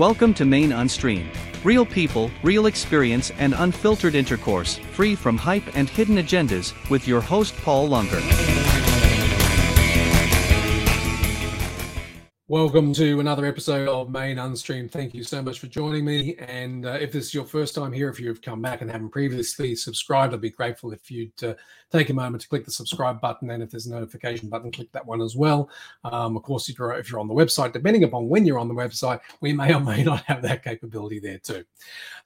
[0.00, 1.28] Welcome to Maine Unstreamed.
[1.62, 7.20] Real people, real experience, and unfiltered intercourse, free from hype and hidden agendas, with your
[7.20, 8.22] host Paul Lunger.
[12.50, 14.90] Welcome to another episode of Maine Unstream.
[14.90, 16.34] Thank you so much for joining me.
[16.34, 19.10] And uh, if this is your first time here, if you've come back and haven't
[19.10, 21.54] previously subscribed, I'd be grateful if you'd uh,
[21.92, 23.50] take a moment to click the subscribe button.
[23.50, 25.70] And if there's a notification button, click that one as well.
[26.02, 28.66] Um, of course, if you're, if you're on the website, depending upon when you're on
[28.66, 31.64] the website, we may or may not have that capability there too.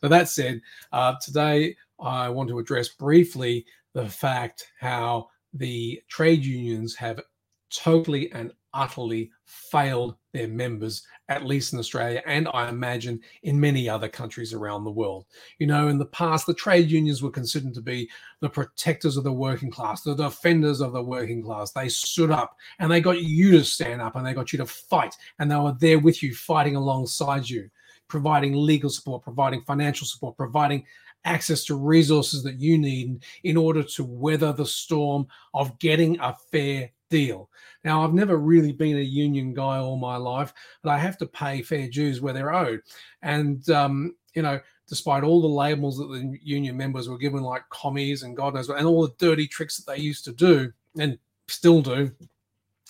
[0.00, 6.46] So that said, uh, today I want to address briefly the fact how the trade
[6.46, 7.20] unions have
[7.68, 13.88] totally and utterly failed their members, at least in Australia, and I imagine in many
[13.88, 15.26] other countries around the world.
[15.58, 18.10] You know, in the past, the trade unions were considered to be
[18.40, 21.72] the protectors of the working class, the defenders of the working class.
[21.72, 24.66] They stood up and they got you to stand up and they got you to
[24.66, 27.70] fight, and they were there with you, fighting alongside you,
[28.08, 30.84] providing legal support, providing financial support, providing
[31.24, 36.34] access to resources that you need in order to weather the storm of getting a
[36.52, 37.48] fair deal.
[37.84, 41.26] Now, I've never really been a union guy all my life, but I have to
[41.26, 42.80] pay fair dues where they're owed.
[43.22, 47.68] And, um, you know, despite all the labels that the union members were given, like
[47.68, 50.72] commies and God knows what, and all the dirty tricks that they used to do
[50.98, 52.10] and still do,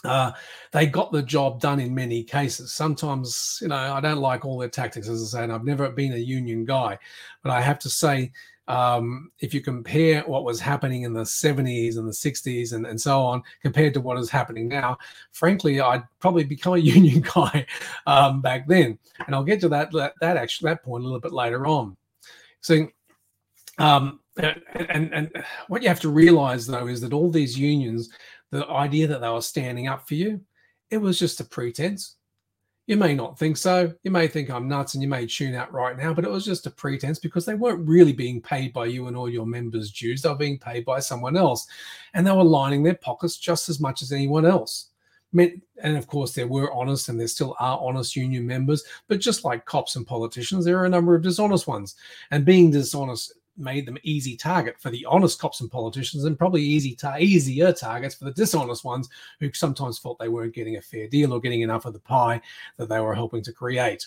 [0.04, 0.32] uh,
[0.72, 2.72] they got the job done in many cases.
[2.72, 5.90] Sometimes, you know, I don't like all their tactics, as I say, and I've never
[5.90, 6.98] been a union guy,
[7.42, 8.32] but I have to say
[8.66, 13.00] um, if you compare what was happening in the 70s and the 60s and, and
[13.00, 14.96] so on compared to what is happening now,
[15.32, 17.66] frankly, I'd probably become a union guy
[18.06, 18.98] um, back then.
[19.26, 21.96] And I'll get to that, that, that actually that point a little bit later on.
[22.60, 22.88] So,
[23.78, 28.10] um, and, and, and what you have to realize though is that all these unions,
[28.50, 30.40] the idea that they were standing up for you,
[30.90, 32.16] it was just a pretense.
[32.86, 33.94] You may not think so.
[34.02, 36.44] You may think I'm nuts and you may tune out right now, but it was
[36.44, 39.90] just a pretense because they weren't really being paid by you and all your members'
[39.90, 40.20] dues.
[40.20, 41.66] They were being paid by someone else.
[42.12, 44.90] And they were lining their pockets just as much as anyone else.
[45.36, 49.44] And of course, there were honest and there still are honest union members, but just
[49.44, 51.96] like cops and politicians, there are a number of dishonest ones.
[52.30, 56.62] And being dishonest made them easy target for the honest cops and politicians and probably
[56.62, 59.08] easy ta- easier targets for the dishonest ones
[59.40, 62.40] who sometimes felt they weren't getting a fair deal or getting enough of the pie
[62.76, 64.06] that they were helping to create.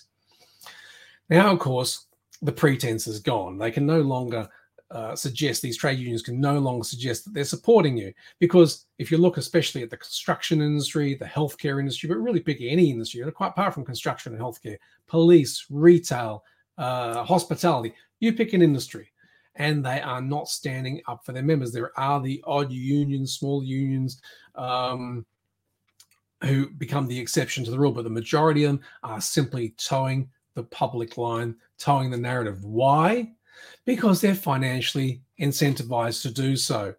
[1.29, 2.05] Now, of course,
[2.41, 3.57] the pretense is gone.
[3.57, 4.47] They can no longer
[4.89, 9.11] uh, suggest these trade unions can no longer suggest that they're supporting you because if
[9.11, 13.29] you look especially at the construction industry, the healthcare industry, but really pick any industry,
[13.31, 16.43] quite apart from construction and healthcare, police, retail,
[16.77, 19.11] uh, hospitality, you pick an industry
[19.57, 21.71] and they are not standing up for their members.
[21.71, 24.21] There are the odd unions, small unions,
[24.55, 25.25] um,
[26.43, 30.29] who become the exception to the rule, but the majority of them are simply towing
[30.53, 32.63] the public line, towing the narrative.
[32.63, 33.31] Why?
[33.85, 36.93] Because they're financially incentivized to do so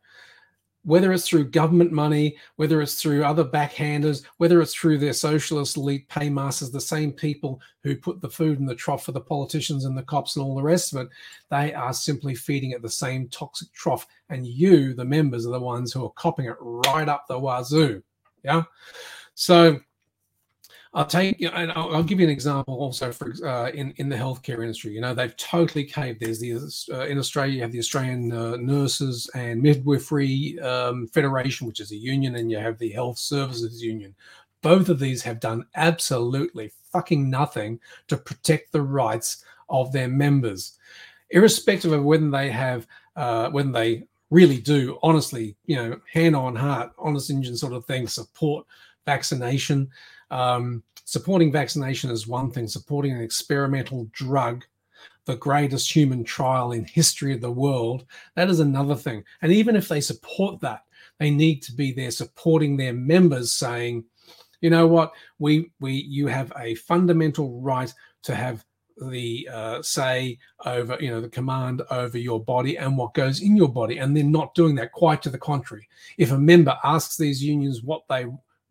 [0.89, 5.77] whether it's through government money, whether it's through other backhanders, whether it's through their socialist
[5.77, 9.85] elite paymasters, the same people who put the food in the trough for the politicians
[9.85, 11.09] and the cops and all the rest of it,
[11.51, 14.07] they are simply feeding it the same toxic trough.
[14.31, 18.03] And you, the members, are the ones who are copping it right up the wazoo.
[18.43, 18.63] Yeah.
[19.35, 19.81] So
[20.95, 23.93] I'll take you know, and I'll, I'll, give you an example also for uh, in
[23.97, 24.93] in the healthcare industry.
[24.93, 26.21] You know, they've totally caved.
[26.21, 26.55] There's the
[26.93, 31.93] uh, in Australia you have the Australian uh, Nurses and Midwifery um, Federation, which is
[31.93, 34.15] a union, and you have the Health Services Union.
[34.63, 40.79] Both of these have done absolutely fucking nothing to protect the rights of their members,
[41.31, 46.55] irrespective of whether they have uh, when they really do honestly, you know, hand on
[46.55, 48.67] heart, honest engine sort of thing, support
[49.07, 49.91] vaccination.
[50.31, 54.65] Um, supporting vaccination is one thing, supporting an experimental drug,
[55.25, 59.25] the greatest human trial in history of the world, that is another thing.
[59.43, 60.85] And even if they support that,
[61.19, 64.05] they need to be there supporting their members saying,
[64.61, 67.93] you know what, we we you have a fundamental right
[68.25, 68.65] to have
[69.01, 73.57] the uh, say over you know the command over your body and what goes in
[73.57, 73.99] your body.
[73.99, 74.93] And they're not doing that.
[74.93, 75.89] Quite to the contrary.
[76.17, 78.27] If a member asks these unions what they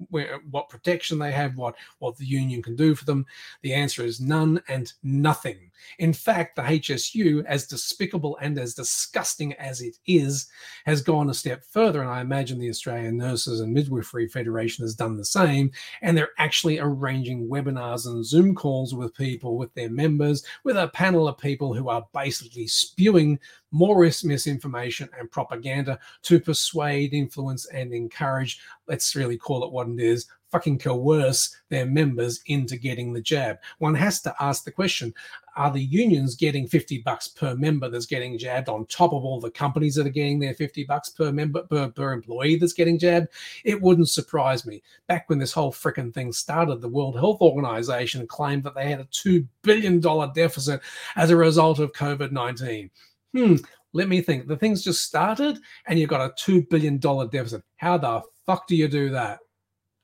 [0.09, 3.25] where, what protection they have, what what the union can do for them?
[3.61, 5.71] The answer is none and nothing.
[5.99, 10.47] In fact, the HSU, as despicable and as disgusting as it is,
[10.85, 14.95] has gone a step further, and I imagine the Australian Nurses and Midwifery Federation has
[14.95, 15.71] done the same.
[16.01, 20.89] And they're actually arranging webinars and Zoom calls with people, with their members, with a
[20.89, 23.39] panel of people who are basically spewing
[23.71, 30.27] more misinformation and propaganda to persuade, influence, and encourage, let's really call it what is,
[30.51, 33.57] fucking coerce their members into getting the jab.
[33.79, 35.13] One has to ask the question
[35.55, 39.39] are the unions getting 50 bucks per member that's getting jabbed on top of all
[39.39, 42.99] the companies that are getting their 50 bucks per member per, per employee that's getting
[42.99, 43.29] jabbed?
[43.65, 44.83] It wouldn't surprise me.
[45.07, 48.99] Back when this whole freaking thing started, the World Health Organization claimed that they had
[48.99, 50.81] a $2 billion deficit
[51.15, 52.91] as a result of COVID 19.
[53.35, 53.55] Hmm,
[53.93, 54.47] let me think.
[54.47, 55.57] The thing's just started
[55.87, 57.63] and you've got a $2 billion deficit.
[57.77, 59.39] How the fuck do you do that?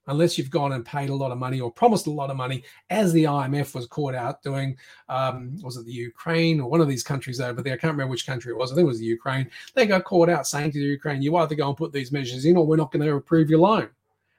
[0.08, 2.64] Unless you've gone and paid a lot of money or promised a lot of money,
[2.90, 4.76] as the IMF was caught out doing,
[5.08, 7.74] um, was it the Ukraine or one of these countries over there?
[7.74, 8.72] I can't remember which country it was.
[8.72, 9.50] I think it was the Ukraine.
[9.74, 12.46] They got caught out saying to the Ukraine, you either go and put these measures
[12.46, 13.90] in or we're not going to approve your loan.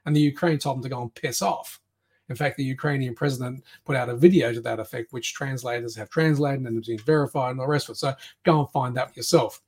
[0.05, 1.81] And the Ukraine told them to go and piss off.
[2.29, 6.09] In fact, the Ukrainian president put out a video to that effect, which translators have
[6.09, 7.97] translated and has been verified and the rest of it.
[7.97, 8.13] So
[8.43, 9.61] go and find that yourself.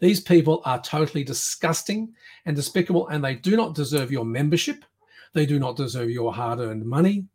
[0.00, 2.14] These people are totally disgusting
[2.46, 4.84] and despicable, and they do not deserve your membership.
[5.32, 7.26] They do not deserve your hard earned money.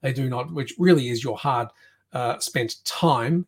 [0.00, 1.68] They do not, which really is your hard
[2.12, 3.46] uh, spent time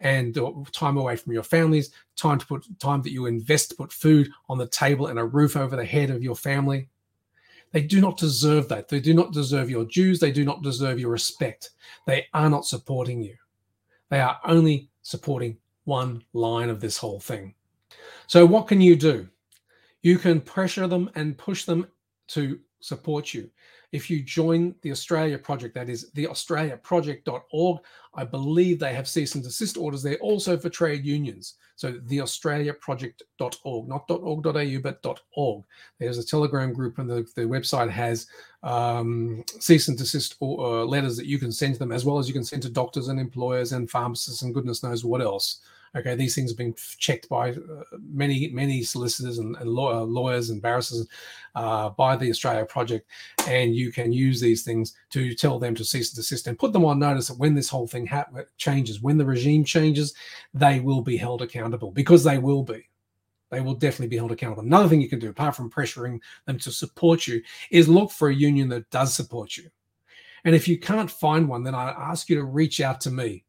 [0.00, 3.76] and uh, time away from your families, time to put time that you invest to
[3.76, 6.88] put food on the table and a roof over the head of your family.
[7.72, 8.88] They do not deserve that.
[8.88, 10.20] They do not deserve your dues.
[10.20, 11.70] They do not deserve your respect.
[12.06, 13.36] They are not supporting you.
[14.10, 17.54] They are only supporting one line of this whole thing.
[18.26, 19.28] So, what can you do?
[20.02, 21.86] You can pressure them and push them
[22.28, 23.50] to support you
[23.94, 27.78] if you join the Australia Project, that is the australiaproject.org,
[28.16, 31.54] I believe they have cease and desist orders there also for trade unions.
[31.76, 35.64] So the australiaproject.org, not .org.au, but .org.
[36.00, 38.26] There's a Telegram group and the, the website has
[38.64, 42.18] um, cease and desist or, uh, letters that you can send to them, as well
[42.18, 45.60] as you can send to doctors and employers and pharmacists and goodness knows what else.
[45.96, 47.54] Okay, these things have been checked by uh,
[48.12, 51.06] many, many solicitors and, and law, uh, lawyers and barristers
[51.54, 53.08] uh, by the Australia Project,
[53.46, 56.72] and you can use these things to tell them to cease and desist and put
[56.72, 58.26] them on notice that when this whole thing ha-
[58.56, 60.14] changes, when the regime changes,
[60.52, 62.88] they will be held accountable because they will be.
[63.50, 64.64] They will definitely be held accountable.
[64.64, 67.40] Another thing you can do, apart from pressuring them to support you,
[67.70, 69.70] is look for a union that does support you.
[70.44, 73.44] And if you can't find one, then I ask you to reach out to me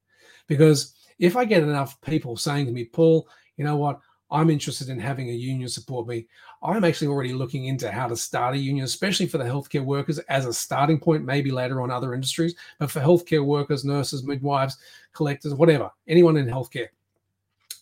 [0.47, 3.27] because if I get enough people saying to me, Paul,
[3.57, 3.99] you know what?
[4.31, 6.27] I'm interested in having a union support me.
[6.63, 10.17] I'm actually already looking into how to start a union, especially for the healthcare workers
[10.19, 14.77] as a starting point, maybe later on other industries, but for healthcare workers, nurses, midwives,
[15.13, 16.87] collectors, whatever, anyone in healthcare.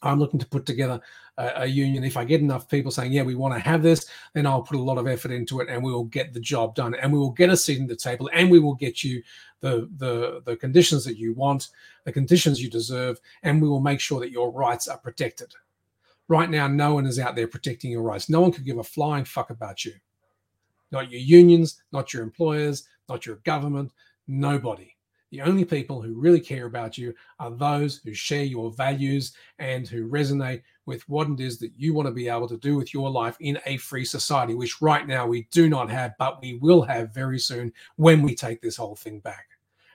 [0.01, 1.00] I'm looking to put together
[1.38, 2.03] a, a, union.
[2.03, 4.77] If I get enough people saying, yeah, we want to have this, then I'll put
[4.77, 7.19] a lot of effort into it and we will get the job done and we
[7.19, 9.21] will get a seat in the table and we will get you
[9.62, 11.69] the, the, the conditions that you want,
[12.03, 15.53] the conditions you deserve, and we will make sure that your rights are protected.
[16.27, 18.30] Right now, no one is out there protecting your rights.
[18.30, 19.94] No one could give a flying fuck about you.
[20.91, 23.91] Not your unions, not your employers, not your government,
[24.27, 24.93] nobody.
[25.33, 29.88] The only people who really care about you are those who share your values and
[29.88, 32.94] who resonate with what it is that you want to be able to do with
[32.94, 36.59] your life in a free society, which right now we do not have, but we
[36.62, 39.47] will have very soon when we take this whole thing back.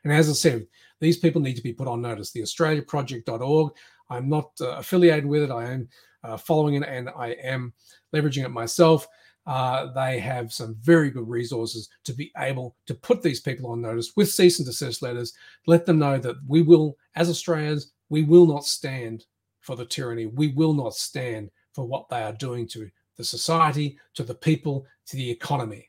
[0.03, 0.67] And as I said,
[0.99, 2.33] these people need to be put on notice.
[2.33, 3.71] The AustraliaProject.org,
[4.11, 5.53] I'm not uh, affiliated with it.
[5.53, 5.89] I am
[6.25, 7.73] uh, following it and I am
[8.13, 9.07] leveraging it myself
[9.49, 13.81] uh, they have some very good resources to be able to put these people on
[13.81, 15.33] notice with cease and desist letters,
[15.67, 19.25] let them know that we will, as Australians, we will not stand
[19.61, 20.27] for the tyranny.
[20.27, 24.85] We will not stand for what they are doing to the society, to the people,
[25.07, 25.89] to the economy.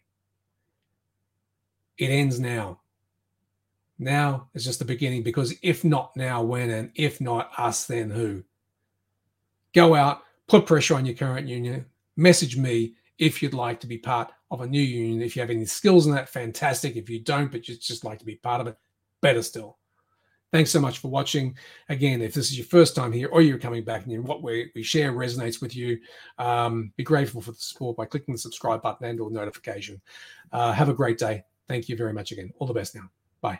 [1.98, 2.80] It ends now.
[3.98, 6.70] Now is just the beginning because if not now, when?
[6.70, 8.42] And if not us, then who?
[9.76, 11.86] Go out, put pressure on your current union,
[12.16, 15.22] message me, if you'd like to be part of a new union.
[15.22, 16.96] If you have any skills in that, fantastic.
[16.96, 18.78] If you don't, but you just like to be part of it,
[19.22, 19.78] better still.
[20.52, 21.56] Thanks so much for watching.
[21.90, 24.72] Again, if this is your first time here or you're coming back and what we,
[24.74, 26.00] we share resonates with you,
[26.40, 30.02] um, be grateful for the support by clicking the subscribe button and or notification.
[30.52, 31.44] Uh, have a great day.
[31.68, 32.52] Thank you very much again.
[32.58, 33.12] All the best now.
[33.42, 33.60] Bye.